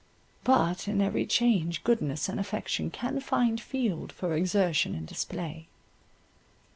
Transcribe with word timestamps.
But 0.43 0.87
in 0.87 0.99
every 0.99 1.27
change 1.27 1.83
goodness 1.83 2.27
and 2.27 2.39
affection 2.39 2.89
can 2.89 3.19
find 3.19 3.61
field 3.61 4.11
for 4.11 4.33
exertion 4.33 4.95
and 4.95 5.05
display. 5.05 5.67